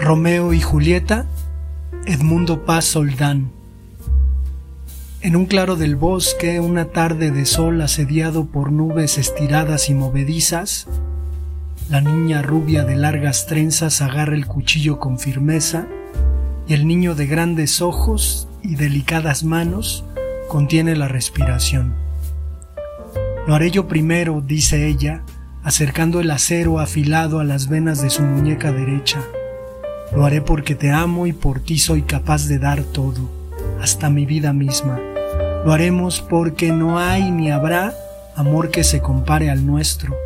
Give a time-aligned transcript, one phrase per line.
[0.00, 1.26] Romeo y Julieta,
[2.06, 3.50] Edmundo Paz Soldán.
[5.20, 10.88] En un claro del bosque, una tarde de sol asediado por nubes estiradas y movedizas,
[11.90, 15.86] la niña rubia de largas trenzas agarra el cuchillo con firmeza
[16.66, 20.06] y el niño de grandes ojos y delicadas manos
[20.48, 21.94] contiene la respiración.
[23.46, 25.24] Lo haré yo primero, dice ella,
[25.62, 29.20] acercando el acero afilado a las venas de su muñeca derecha.
[30.14, 33.30] Lo haré porque te amo y por ti soy capaz de dar todo,
[33.80, 34.98] hasta mi vida misma.
[35.64, 37.94] Lo haremos porque no hay ni habrá
[38.34, 40.16] amor que se compare al nuestro.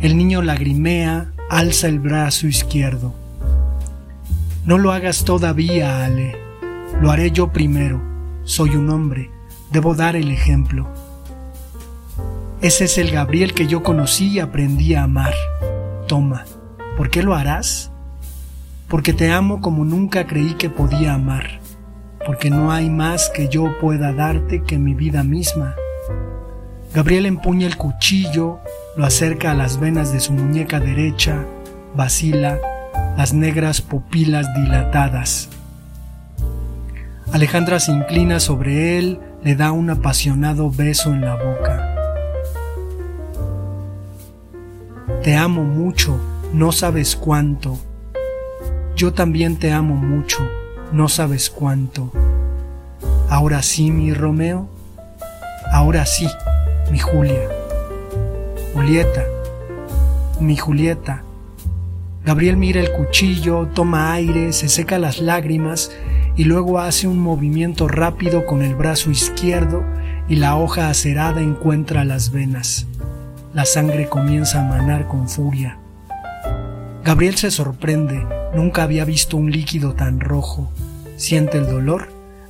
[0.00, 3.14] El niño lagrimea, alza el brazo izquierdo.
[4.64, 6.36] No lo hagas todavía, Ale.
[7.00, 8.00] Lo haré yo primero.
[8.44, 9.30] Soy un hombre.
[9.70, 10.88] Debo dar el ejemplo.
[12.60, 15.34] Ese es el Gabriel que yo conocí y aprendí a amar.
[16.08, 16.44] Toma.
[16.96, 17.90] ¿Por qué lo harás?
[18.88, 21.60] Porque te amo como nunca creí que podía amar,
[22.24, 25.74] porque no hay más que yo pueda darte que mi vida misma.
[26.94, 28.60] Gabriel empuña el cuchillo,
[28.96, 31.44] lo acerca a las venas de su muñeca derecha,
[31.94, 32.58] vacila,
[33.18, 35.50] las negras pupilas dilatadas.
[37.32, 41.92] Alejandra se inclina sobre él, le da un apasionado beso en la boca.
[45.22, 46.18] Te amo mucho,
[46.52, 47.78] no sabes cuánto.
[48.94, 50.38] Yo también te amo mucho,
[50.92, 52.12] no sabes cuánto.
[53.28, 54.68] Ahora sí, mi Romeo.
[55.72, 56.28] Ahora sí,
[56.90, 57.48] mi Julia.
[58.72, 59.24] Julieta,
[60.40, 61.22] mi Julieta.
[62.24, 65.90] Gabriel mira el cuchillo, toma aire, se seca las lágrimas
[66.36, 69.84] y luego hace un movimiento rápido con el brazo izquierdo
[70.28, 72.86] y la hoja acerada encuentra las venas.
[73.54, 75.78] La sangre comienza a manar con furia.
[77.06, 80.72] Gabriel se sorprende, nunca había visto un líquido tan rojo.
[81.16, 82.08] Siente el dolor,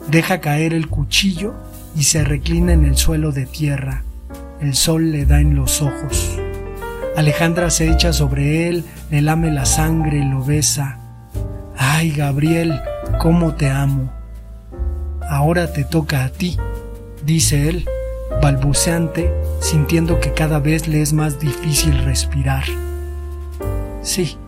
[0.09, 1.53] deja caer el cuchillo
[1.95, 4.03] y se reclina en el suelo de tierra.
[4.59, 6.39] El sol le da en los ojos.
[7.19, 11.01] Alejandra se echa sobre él, le lame la sangre, lo besa.
[11.77, 12.81] Ay, Gabriel,
[13.21, 14.11] cómo te amo.
[15.29, 16.57] Ahora te toca a ti,
[17.27, 17.87] dice él,
[18.41, 22.65] balbuceante, sintiendo que cada vez le es más difícil respirar.
[24.01, 24.39] Sí,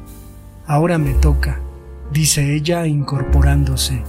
[0.68, 1.62] Ahora me toca,
[2.12, 4.02] dice ella incorporándose.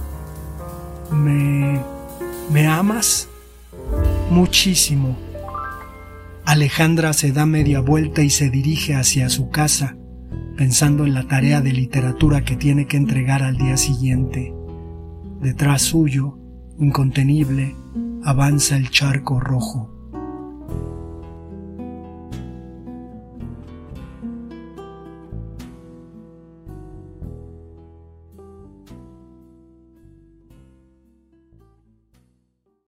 [1.10, 1.80] ¿Me...
[2.52, 3.28] ¿Me amas?
[4.30, 5.16] Muchísimo.
[6.44, 9.96] Alejandra se da media vuelta y se dirige hacia su casa,
[10.58, 14.52] pensando en la tarea de literatura que tiene que entregar al día siguiente.
[15.40, 16.36] Detrás suyo,
[16.78, 17.74] incontenible,
[18.22, 19.99] avanza el charco rojo.